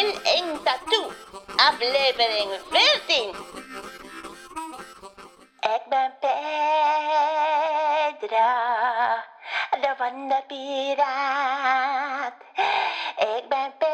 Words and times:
wil 0.00 0.14
een 0.22 0.62
tattoo. 0.62 1.12
Aflevering 1.56 2.50
14. 2.70 3.34
Ik 5.60 5.82
ben 5.88 6.14
Pedra, 8.20 9.24
de 9.70 9.94
wandelpiraat. 9.98 12.32
Ik 13.16 13.48
ben 13.48 13.72
Pedra, 13.78 13.92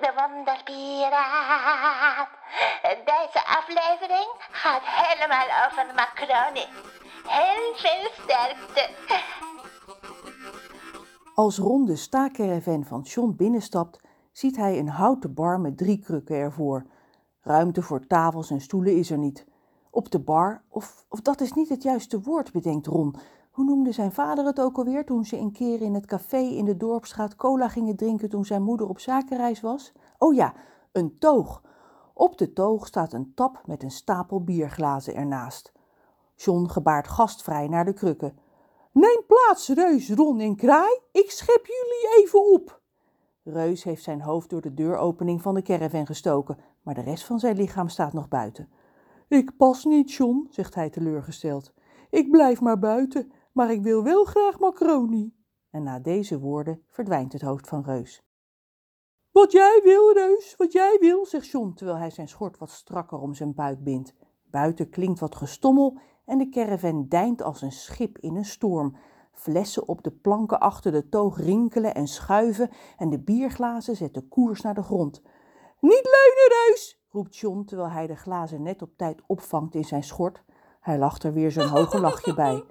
de 0.00 0.12
wandelpiraat. 0.14 2.28
Deze 3.04 3.44
aflevering 3.46 4.28
gaat 4.50 4.82
helemaal 4.84 5.46
over 5.66 5.86
macaroni. 5.94 6.66
Heel 7.26 7.74
veel 7.76 8.10
sterkte. 8.22 8.88
Als 11.38 11.58
Ron 11.58 11.84
de 11.84 11.96
staakerven 11.96 12.84
van 12.84 13.00
John 13.00 13.34
binnenstapt, 13.36 14.00
ziet 14.32 14.56
hij 14.56 14.78
een 14.78 14.88
houten 14.88 15.34
bar 15.34 15.60
met 15.60 15.76
drie 15.76 15.98
krukken 15.98 16.36
ervoor. 16.36 16.86
Ruimte 17.40 17.82
voor 17.82 18.06
tafels 18.06 18.50
en 18.50 18.60
stoelen 18.60 18.96
is 18.96 19.10
er 19.10 19.18
niet. 19.18 19.46
Op 19.90 20.10
de 20.10 20.20
bar, 20.20 20.62
of, 20.68 21.06
of 21.08 21.20
dat 21.20 21.40
is 21.40 21.52
niet 21.52 21.68
het 21.68 21.82
juiste 21.82 22.20
woord, 22.20 22.52
bedenkt 22.52 22.86
Ron. 22.86 23.14
Hoe 23.50 23.64
noemde 23.64 23.92
zijn 23.92 24.12
vader 24.12 24.44
het 24.44 24.60
ook 24.60 24.76
alweer 24.78 25.04
toen 25.04 25.24
ze 25.24 25.36
een 25.36 25.52
keer 25.52 25.80
in 25.80 25.94
het 25.94 26.06
café 26.06 26.40
in 26.40 26.64
de 26.64 26.76
dorpsstraat 26.76 27.36
cola 27.36 27.68
gingen 27.68 27.96
drinken 27.96 28.28
toen 28.28 28.44
zijn 28.44 28.62
moeder 28.62 28.88
op 28.88 28.98
zakenreis 28.98 29.60
was? 29.60 29.92
Oh 30.18 30.34
ja, 30.34 30.54
een 30.92 31.18
toog. 31.18 31.62
Op 32.14 32.38
de 32.38 32.52
toog 32.52 32.86
staat 32.86 33.12
een 33.12 33.32
tap 33.34 33.62
met 33.66 33.82
een 33.82 33.90
stapel 33.90 34.44
bierglazen 34.44 35.14
ernaast. 35.14 35.72
John 36.34 36.66
gebaart 36.68 37.08
gastvrij 37.08 37.68
naar 37.68 37.84
de 37.84 37.92
krukken. 37.92 38.38
Neem 38.92 39.22
plaats, 39.26 39.68
Reus, 39.68 40.10
Ron 40.10 40.40
en 40.40 40.56
Kraai. 40.56 41.00
Ik 41.12 41.30
schep 41.30 41.66
jullie 41.66 42.24
even 42.24 42.52
op. 42.52 42.80
Reus 43.42 43.84
heeft 43.84 44.02
zijn 44.02 44.20
hoofd 44.20 44.50
door 44.50 44.60
de 44.60 44.74
deuropening 44.74 45.42
van 45.42 45.54
de 45.54 45.62
caravan 45.62 46.06
gestoken, 46.06 46.58
maar 46.82 46.94
de 46.94 47.00
rest 47.00 47.24
van 47.24 47.38
zijn 47.38 47.56
lichaam 47.56 47.88
staat 47.88 48.12
nog 48.12 48.28
buiten. 48.28 48.68
Ik 49.28 49.56
pas 49.56 49.84
niet, 49.84 50.12
John, 50.12 50.46
zegt 50.50 50.74
hij 50.74 50.90
teleurgesteld. 50.90 51.72
Ik 52.10 52.30
blijf 52.30 52.60
maar 52.60 52.78
buiten, 52.78 53.32
maar 53.52 53.70
ik 53.70 53.82
wil 53.82 54.02
wel 54.02 54.24
graag 54.24 54.58
macaroni. 54.58 55.34
En 55.70 55.82
na 55.82 55.98
deze 55.98 56.38
woorden 56.38 56.82
verdwijnt 56.88 57.32
het 57.32 57.42
hoofd 57.42 57.68
van 57.68 57.82
Reus. 57.82 58.22
Wat 59.30 59.52
jij 59.52 59.80
wil, 59.84 60.12
Reus, 60.12 60.54
wat 60.56 60.72
jij 60.72 60.96
wil, 61.00 61.26
zegt 61.26 61.46
John, 61.48 61.72
terwijl 61.74 61.98
hij 61.98 62.10
zijn 62.10 62.28
schort 62.28 62.58
wat 62.58 62.70
strakker 62.70 63.18
om 63.18 63.34
zijn 63.34 63.54
buik 63.54 63.84
bindt. 63.84 64.14
Buiten 64.44 64.90
klinkt 64.90 65.20
wat 65.20 65.34
gestommel 65.34 65.98
en 66.28 66.38
de 66.38 66.48
caravan 66.48 67.06
deint 67.08 67.42
als 67.42 67.62
een 67.62 67.72
schip 67.72 68.18
in 68.18 68.36
een 68.36 68.44
storm. 68.44 68.96
Flessen 69.32 69.88
op 69.88 70.02
de 70.02 70.10
planken 70.10 70.60
achter 70.60 70.92
de 70.92 71.08
toog 71.08 71.38
rinkelen 71.38 71.94
en 71.94 72.06
schuiven 72.06 72.70
en 72.96 73.10
de 73.10 73.18
bierglazen 73.18 73.96
zetten 73.96 74.28
koers 74.28 74.60
naar 74.60 74.74
de 74.74 74.82
grond. 74.82 75.22
Niet 75.80 76.04
leunen, 76.04 76.66
Reus, 76.66 77.02
roept 77.10 77.36
John 77.36 77.64
terwijl 77.64 77.90
hij 77.90 78.06
de 78.06 78.16
glazen 78.16 78.62
net 78.62 78.82
op 78.82 78.90
tijd 78.96 79.22
opvangt 79.26 79.74
in 79.74 79.84
zijn 79.84 80.02
schort. 80.02 80.42
Hij 80.80 80.98
lacht 80.98 81.22
er 81.22 81.32
weer 81.32 81.50
zo'n 81.50 81.68
hoge 81.68 82.00
lachje 82.00 82.34
bij. 82.34 82.64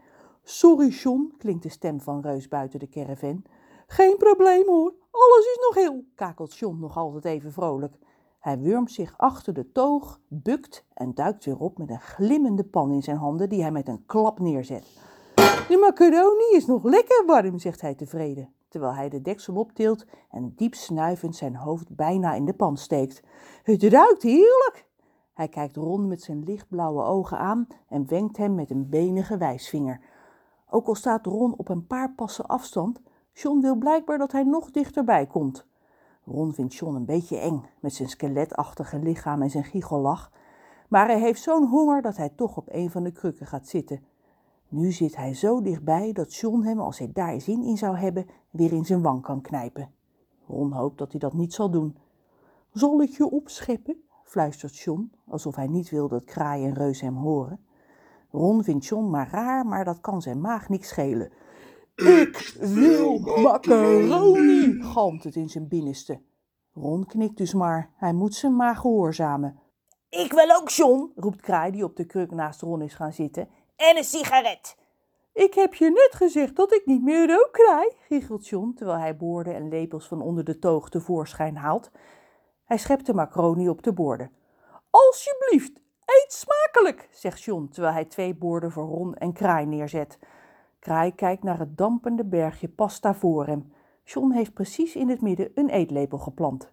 Sorry, 0.44 0.88
John, 0.88 1.34
klinkt 1.38 1.64
de 1.64 1.70
stem 1.70 2.02
van 2.02 2.22
Reus 2.22 2.48
buiten 2.48 2.80
de 2.80 2.90
caravan. 2.90 3.44
Geen 3.88 4.18
probleem 4.18 4.68
hoor, 4.68 4.94
alles 5.12 5.46
is 5.46 5.60
nog 5.62 5.76
heel, 5.76 6.04
kakelt 6.16 6.58
John 6.58 6.80
nog 6.80 6.98
altijd 6.98 7.26
even 7.26 7.52
vrolijk. 7.52 7.98
Hij 8.48 8.60
wurmt 8.60 8.92
zich 8.92 9.14
achter 9.18 9.54
de 9.54 9.72
toog, 9.72 10.20
bukt 10.28 10.86
en 10.94 11.14
duikt 11.14 11.46
weer 11.46 11.58
op 11.58 11.78
met 11.78 11.90
een 11.90 12.02
glimmende 12.02 12.64
pan 12.64 12.92
in 12.92 13.04
zijn 13.04 13.18
handen 13.18 13.50
die 13.50 13.62
hij 13.62 13.72
met 13.72 13.88
een 13.88 14.06
klap 14.06 14.40
neerzet. 14.40 14.86
De 15.68 15.78
macaroni 15.82 16.56
is 16.56 16.66
nog 16.66 16.84
lekker 16.84 17.24
warm, 17.26 17.60
zegt 17.60 17.82
hij 17.82 17.96
tevreden, 17.96 18.54
terwijl 18.68 18.94
hij 18.94 19.10
de 19.10 19.22
deksel 19.22 19.56
optilt 19.56 20.06
en 20.30 20.54
diep 20.56 20.74
snuivend 20.74 21.36
zijn 21.36 21.56
hoofd 21.56 21.96
bijna 21.96 22.34
in 22.34 22.46
de 22.46 22.54
pan 22.54 22.78
steekt. 22.78 23.24
Het 23.64 23.84
ruikt 23.84 24.24
heerlijk! 24.24 24.88
Hij 25.34 25.48
kijkt 25.48 25.76
Ron 25.76 26.08
met 26.08 26.22
zijn 26.22 26.44
lichtblauwe 26.44 27.04
ogen 27.04 27.38
aan 27.38 27.68
en 27.88 28.08
wenkt 28.08 28.38
hem 28.38 28.56
met 28.56 28.70
een 28.70 28.90
benige 28.90 29.38
wijsvinger. 29.38 30.02
Ook 30.70 30.88
al 30.88 30.96
staat 30.96 31.26
Ron 31.26 31.54
op 31.58 31.70
een 31.70 31.88
paar 31.88 32.14
passen 32.16 32.46
afstand, 32.46 33.02
John 33.34 33.60
wil 33.60 33.76
blijkbaar 33.76 34.18
dat 34.18 34.32
hij 34.32 34.44
nog 34.44 34.72
dichterbij 34.72 35.26
komt. 35.26 35.66
Ron 36.28 36.54
vindt 36.54 36.76
John 36.76 36.96
een 36.96 37.06
beetje 37.06 37.38
eng 37.38 37.64
met 37.80 37.94
zijn 37.94 38.10
skeletachtige 38.10 39.00
lichaam 39.00 39.42
en 39.42 39.50
zijn 39.50 39.64
giegellach, 39.64 40.32
maar 40.90 41.08
hij 41.08 41.20
heeft 41.20 41.42
zo'n 41.42 41.68
honger 41.68 42.02
dat 42.02 42.18
hij 42.18 42.30
toch 42.30 42.58
op 42.58 42.68
een 42.72 42.90
van 42.90 43.04
de 43.04 43.12
krukken 43.12 43.48
gaat 43.48 43.68
zitten. 43.68 44.04
Nu 44.68 44.92
zit 44.92 45.16
hij 45.16 45.34
zo 45.34 45.62
dichtbij 45.62 46.12
dat 46.12 46.36
John 46.36 46.62
hem, 46.62 46.80
als 46.80 46.98
hij 46.98 47.12
daar 47.14 47.42
zin 47.42 47.64
in 47.64 47.78
zou 47.78 47.98
hebben, 47.98 48.26
weer 48.50 48.72
in 48.72 48.86
zijn 48.86 49.02
wang 49.02 49.22
kan 49.22 49.42
knijpen. 49.42 49.92
Ron 50.48 50.72
hoopt 50.72 50.98
dat 50.98 51.12
hij 51.12 51.20
dat 51.20 51.34
niet 51.34 51.54
zal 51.54 51.70
doen. 51.70 51.98
Zal 52.72 53.02
ik 53.02 53.10
je 53.10 53.30
opscheppen? 53.30 54.02
fluistert 54.24 54.78
John, 54.78 55.12
alsof 55.28 55.56
hij 55.56 55.68
niet 55.68 55.90
wil 55.90 56.08
dat 56.08 56.24
Kraai 56.24 56.66
en 56.66 56.74
Reus 56.74 57.02
hem 57.02 57.16
horen. 57.16 57.60
Ron 58.32 58.64
vindt 58.64 58.86
John 58.86 59.10
maar 59.10 59.30
raar, 59.32 59.66
maar 59.66 59.86
dat 59.86 60.02
kan 60.02 60.22
zijn 60.22 60.42
maag 60.42 60.70
niks 60.70 60.88
schelen. 60.88 61.32
Ik 61.98 62.56
wil 62.60 63.20
macaroni, 63.20 64.82
galmt 64.82 65.24
het 65.24 65.36
in 65.36 65.50
zijn 65.50 65.68
binnenste. 65.68 66.22
Ron 66.74 67.06
knikt 67.06 67.38
dus 67.38 67.54
maar, 67.54 67.90
hij 67.96 68.14
moet 68.14 68.36
zijn 68.36 68.56
maag 68.56 68.80
gehoorzamen. 68.80 69.60
Ik 70.10 70.32
wil 70.34 70.56
ook, 70.56 70.70
John, 70.70 71.12
roept 71.16 71.42
Kraai 71.42 71.72
die 71.72 71.84
op 71.84 71.96
de 71.96 72.06
kruk 72.06 72.32
naast 72.32 72.62
Ron 72.62 72.82
is 72.82 72.94
gaan 72.94 73.14
zitten. 73.14 73.50
En 73.76 73.98
een 73.98 74.04
sigaret. 74.04 74.78
Ik 75.34 75.54
heb 75.54 75.74
je 75.74 75.90
net 75.90 76.10
gezegd 76.12 76.56
dat 76.56 76.74
ik 76.74 76.86
niet 76.86 77.04
meer 77.04 77.28
rook 77.28 77.50
krijg, 77.52 77.94
giechelt 78.08 78.48
John, 78.48 78.74
terwijl 78.76 79.00
hij 79.00 79.18
borden 79.18 79.56
en 79.56 79.70
lepels 79.70 80.08
van 80.08 80.22
onder 80.22 80.44
de 80.44 80.60
toog 80.60 80.90
tevoorschijn 80.90 81.58
haalt. 81.58 81.92
Hij 82.66 82.78
schept 82.78 83.06
de 83.06 83.14
macaroni 83.14 83.70
op 83.70 83.84
de 83.84 83.94
borden. 83.94 84.32
Alsjeblieft, 84.90 85.82
eet 86.06 86.34
smakelijk, 86.34 87.10
zegt 87.12 87.42
John, 87.42 87.68
terwijl 87.72 87.94
hij 87.94 88.06
twee 88.06 88.36
borden 88.36 88.72
voor 88.72 88.86
Ron 88.86 89.16
en 89.16 89.34
Kraai 89.34 89.66
neerzet. 89.66 90.20
Kraai 90.88 91.16
kijkt 91.16 91.44
naar 91.44 91.60
het 91.60 91.78
dampende 91.78 92.26
bergje 92.26 92.68
pasta 92.68 93.14
voor 93.14 93.46
hem. 93.46 93.74
John 94.04 94.32
heeft 94.32 94.54
precies 94.54 94.96
in 94.96 95.10
het 95.10 95.22
midden 95.22 95.52
een 95.56 95.70
eetlepel 95.70 96.18
geplant. 96.18 96.72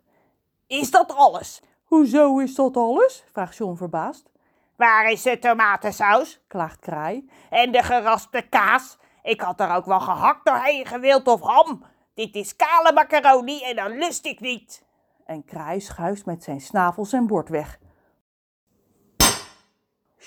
Is 0.66 0.90
dat 0.90 1.14
alles? 1.16 1.62
Hoezo 1.84 2.38
is 2.38 2.54
dat 2.54 2.76
alles? 2.76 3.24
vraagt 3.32 3.56
John 3.56 3.76
verbaasd. 3.76 4.30
Waar 4.76 5.10
is 5.10 5.22
de 5.22 5.38
tomatensaus? 5.38 6.40
klaagt 6.46 6.80
Kraai. 6.80 7.30
En 7.50 7.72
de 7.72 7.82
geraspte 7.82 8.42
kaas? 8.50 8.98
Ik 9.22 9.40
had 9.40 9.60
er 9.60 9.74
ook 9.74 9.84
wel 9.84 10.00
gehakt 10.00 10.44
doorheen 10.44 10.86
gewild 10.86 11.26
of 11.26 11.40
ham. 11.40 11.84
Dit 12.14 12.34
is 12.34 12.56
kale 12.56 12.92
macaroni 12.92 13.62
en 13.62 13.76
dan 13.76 13.98
lust 13.98 14.26
ik 14.26 14.40
niet. 14.40 14.84
En 15.24 15.44
Kraai 15.44 15.80
schuift 15.80 16.26
met 16.26 16.42
zijn 16.42 16.60
snavel 16.60 17.04
zijn 17.04 17.26
bord 17.26 17.48
weg. 17.48 17.78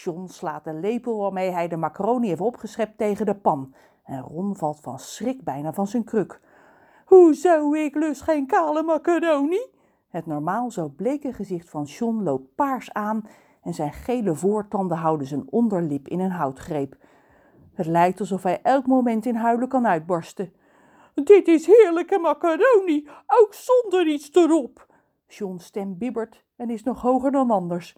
John 0.03 0.27
slaat 0.27 0.63
de 0.63 0.73
lepel 0.73 1.17
waarmee 1.17 1.51
hij 1.51 1.67
de 1.67 1.77
macaroni 1.77 2.27
heeft 2.27 2.41
opgeschept 2.41 2.97
tegen 2.97 3.25
de 3.25 3.35
pan. 3.35 3.73
En 4.03 4.21
Ron 4.21 4.55
valt 4.55 4.79
van 4.79 4.99
schrik 4.99 5.43
bijna 5.43 5.73
van 5.73 5.87
zijn 5.87 6.03
kruk. 6.03 6.39
Hoezo, 7.05 7.73
ik 7.73 7.95
lust 7.95 8.21
geen 8.21 8.47
kale 8.47 8.83
macaroni? 8.83 9.59
Het 10.07 10.25
normaal 10.25 10.71
zo 10.71 10.87
bleke 10.87 11.33
gezicht 11.33 11.69
van 11.69 11.83
John 11.83 12.23
loopt 12.23 12.55
paars 12.55 12.93
aan 12.93 13.27
en 13.61 13.73
zijn 13.73 13.93
gele 13.93 14.35
voortanden 14.35 14.97
houden 14.97 15.27
zijn 15.27 15.45
onderlip 15.49 16.07
in 16.07 16.19
een 16.19 16.31
houtgreep. 16.31 16.95
Het 17.73 17.85
lijkt 17.85 18.19
alsof 18.19 18.43
hij 18.43 18.61
elk 18.61 18.87
moment 18.87 19.25
in 19.25 19.35
huilen 19.35 19.67
kan 19.67 19.87
uitbarsten. 19.87 20.53
Dit 21.13 21.47
is 21.47 21.65
heerlijke 21.65 22.19
macaroni, 22.19 23.07
ook 23.27 23.53
zonder 23.53 24.07
iets 24.07 24.33
erop. 24.33 24.87
John's 25.27 25.65
stem 25.65 25.97
bibbert 25.97 26.43
en 26.55 26.69
is 26.69 26.83
nog 26.83 27.01
hoger 27.01 27.31
dan 27.31 27.51
anders. 27.51 27.95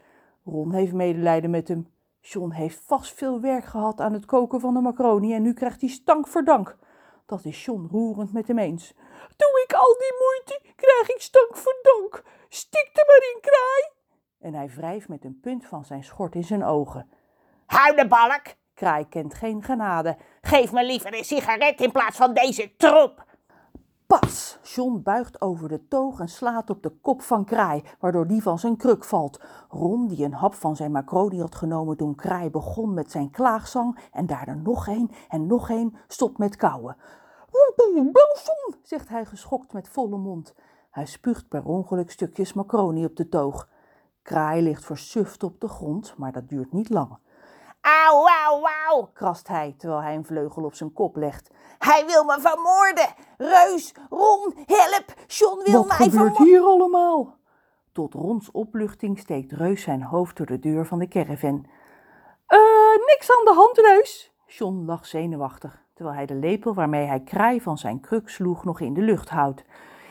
Ron 0.50 0.74
heeft 0.74 0.94
medelijden 0.94 1.50
met 1.50 1.68
hem. 1.68 1.88
John 2.22 2.52
heeft 2.52 2.82
vast 2.86 3.14
veel 3.14 3.42
werk 3.42 3.66
gehad 3.66 4.02
aan 4.02 4.14
het 4.14 4.26
koken 4.26 4.60
van 4.60 4.74
de 4.74 4.80
macaroni 4.80 5.34
en 5.34 5.42
nu 5.42 5.54
krijgt 5.54 5.82
hij 5.82 5.90
stank 5.90 6.28
voor 6.28 6.44
dank. 6.44 6.78
Dat 7.26 7.46
is 7.46 7.66
John 7.66 7.88
roerend 7.92 8.34
met 8.34 8.48
hem 8.48 8.58
eens. 8.58 8.94
Doe 9.38 9.64
ik 9.66 9.74
al 9.74 9.96
die 9.98 10.14
moeite, 10.20 10.62
krijg 10.76 11.10
ik 11.10 11.22
stank 11.22 11.56
voor 11.56 11.80
dank. 11.82 12.24
Stik 12.50 12.90
er 12.94 13.06
maar 13.08 13.34
in, 13.34 13.42
kraai. 13.42 13.92
En 14.40 14.54
hij 14.54 14.76
wrijft 14.76 15.08
met 15.08 15.26
een 15.26 15.40
punt 15.40 15.66
van 15.66 15.86
zijn 15.86 16.04
schort 16.04 16.36
in 16.36 16.44
zijn 16.44 16.64
ogen. 16.64 17.10
Hou 17.66 17.96
de 17.96 18.08
balk. 18.08 18.58
Kraai 18.74 19.08
kent 19.10 19.34
geen 19.34 19.64
genade. 19.64 20.18
Geef 20.42 20.72
me 20.72 20.86
liever 20.86 21.18
een 21.18 21.26
sigaret 21.26 21.82
in 21.82 21.92
plaats 21.92 22.18
van 22.18 22.34
deze 22.34 22.76
troep. 22.76 23.26
Pas! 24.18 24.60
John 24.64 25.02
buigt 25.04 25.42
over 25.42 25.70
de 25.70 25.88
toog 25.88 26.20
en 26.20 26.30
slaat 26.30 26.70
op 26.70 26.84
de 26.84 26.90
kop 26.90 27.22
van 27.22 27.46
Kraai, 27.46 27.84
waardoor 28.00 28.28
die 28.28 28.42
van 28.42 28.60
zijn 28.60 28.78
kruk 28.78 29.04
valt. 29.04 29.42
Ron, 29.70 30.08
die 30.08 30.26
een 30.26 30.34
hap 30.34 30.54
van 30.54 30.76
zijn 30.76 30.92
macaroni 30.92 31.40
had 31.40 31.56
genomen 31.56 31.98
toen 31.98 32.16
Kraai 32.16 32.50
begon 32.50 32.94
met 32.94 33.12
zijn 33.12 33.30
klaagzang, 33.30 34.00
en 34.12 34.26
daarna 34.26 34.54
nog 34.54 34.88
een 34.88 35.12
en 35.28 35.48
nog 35.48 35.70
een, 35.70 35.96
stopt 36.08 36.38
met 36.38 36.56
kauwen. 36.56 36.96
John, 38.46 38.76
zegt 38.84 39.10
hij 39.10 39.26
geschokt 39.26 39.74
met 39.74 39.90
volle 39.90 40.18
mond. 40.18 40.56
Hij 40.90 41.06
spuugt 41.06 41.48
per 41.48 41.66
ongeluk 41.66 42.12
stukjes 42.12 42.54
macaroni 42.54 43.06
op 43.06 43.16
de 43.16 43.30
toog. 43.30 43.70
Kraai 44.22 44.62
ligt 44.62 44.86
versuft 44.86 45.44
op 45.44 45.62
de 45.62 45.68
grond, 45.68 46.14
maar 46.18 46.32
dat 46.32 46.50
duurt 46.50 46.72
niet 46.72 46.90
lang. 46.90 47.18
Auw, 47.90 48.28
auw, 48.46 48.62
auw. 48.88 49.10
krast 49.14 49.48
hij 49.48 49.76
terwijl 49.78 50.02
hij 50.02 50.16
een 50.16 50.26
vleugel 50.26 50.64
op 50.64 50.74
zijn 50.74 50.94
kop 50.94 51.16
legt. 51.16 51.50
Hij 51.78 52.06
wil 52.06 52.24
me 52.24 52.38
vermoorden. 52.40 53.08
Reus, 53.38 53.94
Ron, 54.10 54.54
help. 54.66 55.14
John 55.28 55.64
wil 55.64 55.74
Wat 55.78 55.88
mij 55.88 55.98
gebeurt 55.98 56.12
vermoorden. 56.14 56.46
hier 56.46 56.62
allemaal? 56.62 57.38
Tot 57.92 58.14
Rons 58.14 58.52
opluchting 58.52 59.20
steekt 59.20 59.52
Reus 59.52 59.82
zijn 59.82 60.04
hoofd 60.04 60.38
door 60.38 60.46
de 60.46 60.60
deur 60.60 60.86
van 60.86 61.00
de 61.00 61.08
caravan. 61.08 61.66
Eh, 62.48 62.58
niks 63.06 63.32
aan 63.32 63.46
de 63.46 63.54
hand, 63.56 63.78
Reus. 63.78 64.32
John 64.46 64.84
lag 64.86 65.06
zenuwachtig, 65.06 65.84
terwijl 65.94 66.16
hij 66.16 66.26
de 66.26 66.36
lepel 66.36 66.74
waarmee 66.74 67.06
hij 67.06 67.20
Kraai 67.20 67.62
van 67.62 67.78
zijn 67.78 68.00
kruk 68.00 68.30
sloeg 68.30 68.64
nog 68.66 68.80
in 68.80 68.94
de 68.94 69.02
lucht 69.02 69.30
houdt. 69.30 69.64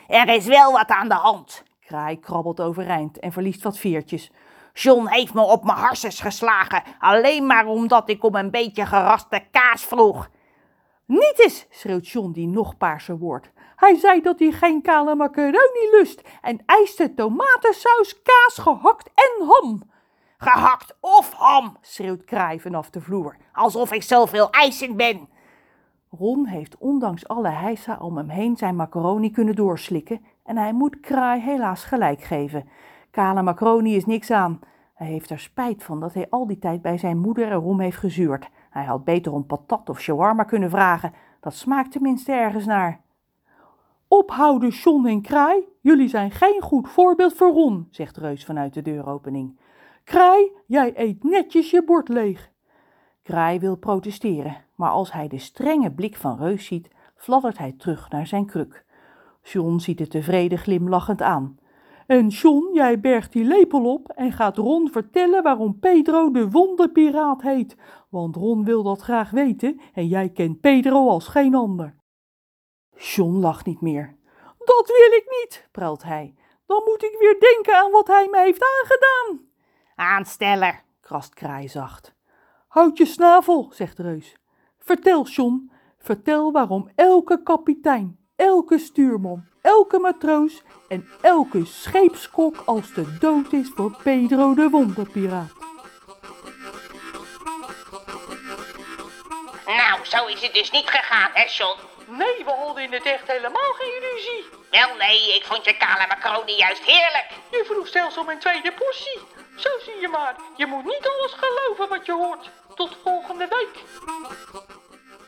Er 0.07 0.29
is 0.29 0.47
wel 0.47 0.73
wat 0.73 0.89
aan 0.89 1.09
de 1.09 1.15
hand. 1.15 1.63
Kraai 1.81 2.19
krabbelt 2.19 2.61
overeind 2.61 3.19
en 3.19 3.33
verliest 3.33 3.63
wat 3.63 3.79
veertjes. 3.79 4.33
John 4.81 5.07
heeft 5.07 5.35
me 5.35 5.41
op 5.41 5.65
mijn 5.65 5.79
harses 5.79 6.21
geslagen. 6.21 6.83
Alleen 6.99 7.47
maar 7.47 7.67
omdat 7.67 8.09
ik 8.09 8.25
om 8.25 8.35
een 8.35 8.51
beetje 8.51 8.87
geraste 8.87 9.43
kaas 9.51 9.85
vroeg. 9.85 10.31
Niet 11.07 11.35
eens, 11.37 11.67
schreeuwt 11.71 12.09
John 12.09 12.31
die 12.31 12.47
nog 12.47 12.77
paarser 12.77 13.19
wordt. 13.19 13.51
Hij 13.77 13.95
zei 13.95 14.21
dat 14.21 14.39
hij 14.39 14.51
geen 14.51 14.83
kale 14.83 15.15
macaroni 15.15 15.89
lust 15.91 16.23
en 16.41 16.63
eiste 16.67 17.15
tomatensaus, 17.15 18.23
kaas, 18.23 18.59
gehakt 18.59 19.11
en 19.15 19.47
ham. 19.47 19.83
Gehakt 20.39 20.97
of 21.01 21.33
ham. 21.33 21.77
Schreeuwt 21.81 22.25
Kraai 22.25 22.61
vanaf 22.61 22.91
de 22.91 23.01
vloer. 23.01 23.37
Alsof 23.53 23.93
ik 23.93 24.03
zoveel 24.03 24.51
eisend 24.51 24.97
ben. 24.97 25.29
Ron 26.11 26.47
heeft 26.47 26.77
ondanks 26.79 27.29
alle 27.29 27.49
heisa 27.49 27.99
om 28.01 28.17
hem 28.17 28.29
heen 28.29 28.57
zijn 28.57 28.77
macaroni 28.77 29.31
kunnen 29.31 29.55
doorslikken 29.55 30.25
en 30.45 30.57
hij 30.57 30.73
moet 30.73 31.01
Kraai 31.01 31.41
helaas 31.41 31.85
gelijk 31.85 32.23
geven. 32.23 32.69
Kale 33.11 33.43
macaroni 33.43 33.97
is 33.97 34.07
niks 34.07 34.31
aan. 34.31 34.61
Hij 34.95 35.07
heeft 35.07 35.31
er 35.31 35.39
spijt 35.39 35.85
van 35.85 36.01
dat 36.01 36.15
hij 36.15 36.27
al 36.31 36.47
die 36.47 36.59
tijd 36.59 36.83
bij 36.83 36.99
zijn 36.99 37.19
moeder 37.19 37.53
erom 37.53 37.81
heeft 37.81 37.97
gezuurd. 37.97 38.49
Hij 38.71 38.85
had 38.85 39.05
beter 39.05 39.33
om 39.33 39.47
patat 39.47 39.89
of 39.89 40.01
shawarma 40.01 40.43
kunnen 40.43 40.71
vragen. 40.71 41.13
Dat 41.41 41.55
smaakt 41.55 41.93
tenminste 41.93 42.33
ergens 42.33 42.67
naar. 42.67 43.01
Ophouden, 44.09 44.69
John 44.69 45.07
en 45.07 45.23
Kraai. 45.23 45.65
Jullie 45.81 46.09
zijn 46.09 46.31
geen 46.31 46.61
goed 46.61 46.89
voorbeeld 46.89 47.35
voor 47.35 47.51
Ron, 47.51 47.89
zegt 47.91 48.17
Reus 48.17 48.45
vanuit 48.45 48.75
de 48.75 48.83
deuropening. 48.83 49.59
Kraai, 50.05 50.51
jij 50.67 50.93
eet 50.97 51.25
netjes 51.25 51.71
je 51.71 51.85
bord 51.85 52.09
leeg. 52.09 52.51
Kraai 53.23 53.59
wil 53.59 53.77
protesteren, 53.77 54.57
maar 54.75 54.91
als 54.91 55.13
hij 55.13 55.29
de 55.29 55.39
strenge 55.39 55.91
blik 55.91 56.17
van 56.17 56.39
Reus 56.39 56.67
ziet, 56.67 56.89
fladdert 57.17 57.59
hij 57.59 57.75
terug 57.79 58.11
naar 58.11 58.27
zijn 58.27 58.47
kruk. 58.47 58.85
John 59.43 59.79
ziet 59.79 59.99
het 59.99 60.11
tevreden 60.11 60.59
glimlachend 60.59 61.23
aan. 61.23 61.59
En 62.09 62.29
John, 62.29 62.71
jij 62.73 63.01
bergt 63.01 63.33
die 63.33 63.45
lepel 63.45 63.93
op 63.93 64.09
en 64.09 64.33
gaat 64.33 64.57
Ron 64.57 64.91
vertellen 64.91 65.43
waarom 65.43 65.79
Pedro 65.79 66.31
de 66.31 66.51
wonderpiraat 66.51 67.43
heet. 67.43 67.77
Want 68.11 68.37
Ron 68.37 68.65
wil 68.65 68.83
dat 68.83 69.01
graag 69.01 69.31
weten 69.31 69.81
en 69.95 70.07
jij 70.07 70.29
kent 70.29 70.61
Pedro 70.61 71.09
als 71.09 71.29
geen 71.29 71.55
ander. 71.55 71.97
John 72.97 73.37
lacht 73.37 73.67
niet 73.67 73.81
meer. 73.81 74.17
Dat 74.59 74.87
wil 74.87 75.19
ik 75.19 75.25
niet, 75.27 75.69
pruilt 75.73 76.03
hij. 76.03 76.35
Dan 76.67 76.83
moet 76.85 77.03
ik 77.03 77.17
weer 77.19 77.37
denken 77.41 77.77
aan 77.77 77.91
wat 77.91 78.07
hij 78.07 78.29
me 78.31 78.39
heeft 78.39 78.63
aangedaan. 78.63 79.49
Aansteller. 79.95 80.83
krast 81.01 81.35
Kraai 81.35 81.69
zacht. 81.69 82.15
Houd 82.69 82.99
je 82.99 83.07
snavel, 83.07 83.69
zegt 83.73 83.99
Reus. 83.99 84.37
Vertel, 84.79 85.25
John, 85.25 85.71
vertel 85.99 86.53
waarom 86.53 86.91
elke 86.95 87.43
kapitein, 87.43 88.18
elke 88.39 88.79
stuurman, 88.79 89.47
elke 89.63 89.99
matroos 89.99 90.63
en 90.89 91.09
elke 91.21 91.65
scheepskok 91.65 92.63
als 92.65 92.93
de 92.93 93.19
dood 93.19 93.53
is 93.53 93.71
voor 93.75 93.97
Pedro 94.03 94.55
de 94.55 94.69
wonderpiraat. 94.71 95.53
Nou, 99.67 100.05
zo 100.05 100.27
is 100.27 100.41
het 100.41 100.55
dus 100.55 100.71
niet 100.71 100.89
gegaan, 100.89 101.31
hè, 101.33 101.45
John? 101.45 101.79
Nee, 102.07 102.45
we 102.45 102.51
hadden 102.51 102.83
in 102.83 102.93
het 102.93 103.07
echt 103.07 103.27
helemaal 103.27 103.73
geen 103.79 104.01
ruzie. 104.01 104.45
Wel, 104.71 104.97
nee, 104.97 105.35
ik 105.35 105.45
vond 105.45 105.65
je 105.65 105.77
kale 105.77 106.07
macaroni 106.09 106.57
juist 106.57 106.83
heerlijk. 106.83 107.29
Je 107.51 107.65
vroeg 107.65 107.89
zelfs 107.89 108.19
om 108.19 108.29
een 108.29 108.39
tweede 108.39 108.73
portie. 108.73 109.21
Zo 109.57 109.69
zie 109.85 110.01
je 110.01 110.09
maar, 110.09 110.37
je 110.57 110.67
moet 110.67 110.85
niet 110.85 111.09
alles 111.09 111.33
geloven 111.33 111.89
wat 111.89 112.07
je 112.07 112.13
hoort. 112.13 112.51
Tot 112.75 112.97
volgende 113.03 113.49
week. 113.49 113.85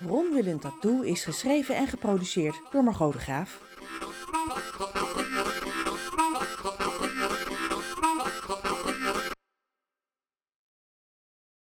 Ron 0.07 0.33
wil 0.33 0.47
een 0.47 0.59
tattoo 0.59 1.01
is 1.01 1.25
geschreven 1.25 1.77
en 1.77 1.87
geproduceerd 1.87 2.61
door 2.71 2.85
Margot 2.85 3.13
de 3.13 3.19
Graaf. 3.19 3.70